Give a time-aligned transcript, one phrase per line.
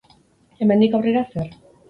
[0.61, 1.55] Hemendik aurrera, zer?